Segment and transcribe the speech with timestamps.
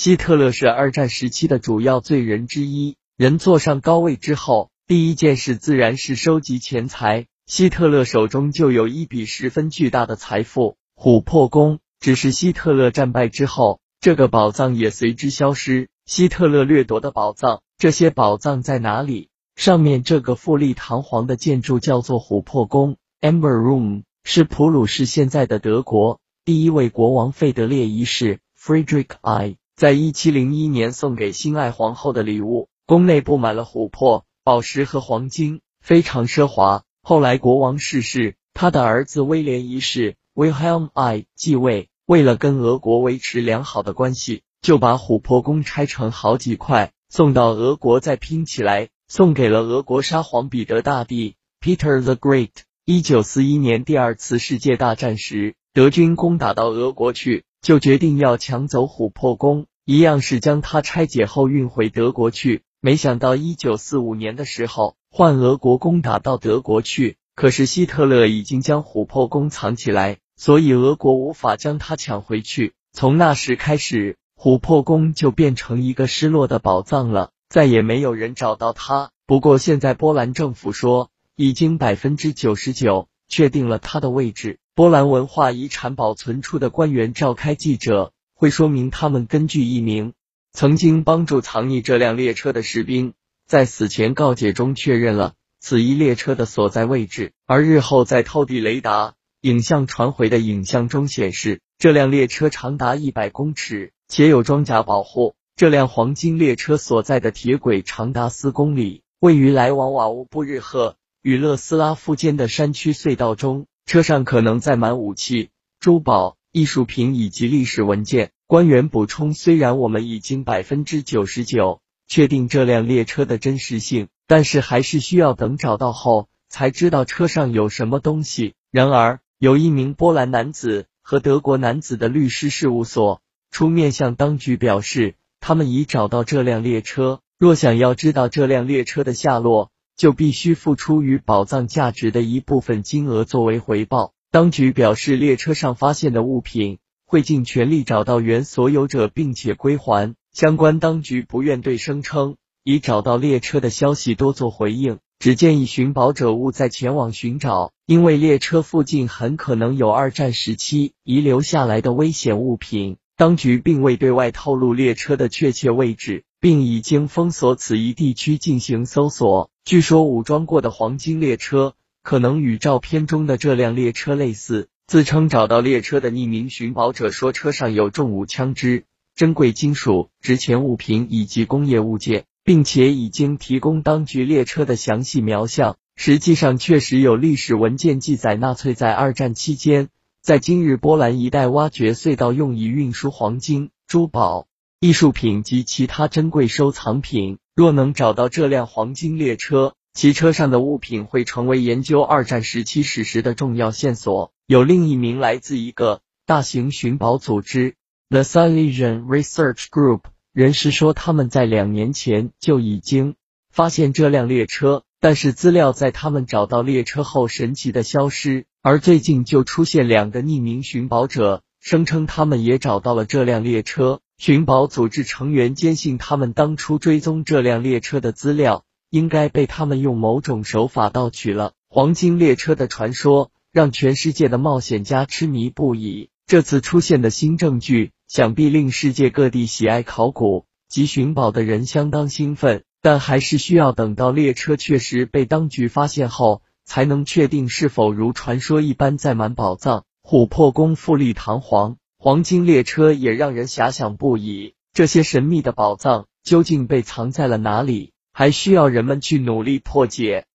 [0.00, 2.96] 希特勒是二战时期的主要罪人之一。
[3.18, 7.26] 人坐上高位之后，第一件事自然是收集钱财。
[7.46, 11.80] 希特勒手中就有一笔十分巨大的财富——琥珀宫。
[12.00, 15.90] 只是希特勒战败之后，这个宝藏也随之消失。
[16.06, 19.28] 希特勒掠夺的宝藏，这些宝藏在哪里？
[19.54, 32.68] 上面这个富丽堂皇的建筑叫做琥珀宫 （Amber Room），是普鲁士现在的德国第一位国王费德烈一世 （Frederick I） 在一七零一年送给心爱皇后的礼物。
[32.84, 36.82] 宫内布满了琥珀、宝石和黄金，非常奢华。
[37.02, 52.50] 后来国王逝世，他的儿子威廉一世 （Wilhelm I） 继位，为了跟俄国维持良好的关系，就把琥珀宫拆成好几块，送到俄国再拼起来，送给了俄国沙皇彼得大帝 （Peter the Great）。
[52.84, 62.62] 一九四一年第二次世界大战时，德军攻打到俄国去，就决定要抢走琥珀宫，一样是将它拆解后运回德国去。
[62.80, 72.72] 没想到一九四五年的时候，换俄国攻打到德国去，可是希特勒已经将琥珀宫藏起来，所以俄国无法将它抢回去。
[72.92, 79.10] 从那时开始，琥珀宫就变成一个失落的宝藏了，再也没有人找到它。
[79.26, 84.60] 不过现在波兰政府说，已经百分之九十九确定了它的位置。
[84.76, 90.14] 波兰文化遗产保存处的官员召开记者会，说明他们根据一名。
[90.54, 93.12] 曾经帮助藏匿这辆列车的士兵，
[93.46, 105.34] 在死前告诫中确认了此一列车的所在位置，而日后在透地雷达影像传回的影像中显示，这辆列车长达一百公尺，且有装甲保护。
[105.54, 113.66] 这辆黄金列车所在的铁轨长达四公里，位于来往瓦乌布日赫与勒斯拉夫间的山区隧道中。
[113.84, 118.32] 车上可能载满武器、珠宝、艺术品以及历史文件。
[118.46, 128.54] 官员补充：虽然我们已经百分之九十九确定这辆列车的真实性，但是还是需要等找到后才知道车上有什么东西。
[128.72, 137.20] 然而，有一名波兰男子和德国男子的律师事务所出面向当局表示，他们已找到这辆列车。
[137.38, 144.12] 若想要知道这辆列车的下落，就必须付出与宝藏价值的一部分金额作为回报。
[144.32, 146.78] 当局表示，列车上发现的物品。
[147.04, 150.14] 会尽全力找到原所有者，并且归还。
[150.32, 162.98] 相关当局不愿对声称已找到列车的消息多做回应，只建议寻宝者勿再前往寻找，因为列车附近很可能有二战时期遗留下来的危险物品。
[163.16, 169.50] 当局并未对外透露列车的确切位置，并已经封锁此一地区进行搜索。
[169.64, 171.74] 据说武装过的黄金列车
[172.10, 174.66] 可能与照片中的这辆列车类似。
[174.88, 178.82] 自称找到列车的匿名寻宝者说，车上有重武枪支、
[179.14, 185.76] 珍贵金属、值钱物品以及工业物件，并且已经提供当局列车的详细描像。
[185.94, 189.88] 实际上，确实有历史文件记载，纳粹在二战期间
[190.20, 194.48] 在今日波兰一带挖掘隧道，用以运输黄金、珠宝、
[194.80, 197.38] 艺术品及其他珍贵收藏品。
[197.54, 204.32] 若能找到这辆黄金列车，其车上的物品会成为研究二战时期史实的重要线索。
[204.46, 207.74] 有另一名来自一个大型寻宝组织
[208.08, 210.02] The Silesian Research Group
[210.32, 213.16] 人士说，他们在两年前就已经
[213.52, 218.46] 发现这辆列车，但是资料在他们找到列车后神奇的消失。
[218.62, 224.00] 而最近就出现两个匿名寻宝者声称他们也找到了这辆列车。
[224.18, 231.52] 寻宝组织成员坚信，他们当初追踪这辆列车的资料应该被他们用某种手法盗取了。
[231.68, 233.30] 黄金列车的传说。
[233.52, 236.10] 让全世界的冒险家痴迷不已。
[236.24, 242.62] 这次出现的新证据，想必令世界各地喜爱考古及寻宝的人相当兴奋。
[242.80, 249.84] 但还是需要等到列车确实被当局发现后，才能确定是否如传说一般载满宝藏。
[250.02, 254.54] 琥珀宫富丽堂皇，黄金列车也让人遐想不已。
[254.72, 257.92] 这些神秘的宝藏究竟被藏在了哪里？
[258.20, 260.26] 还需要人们去努力破解。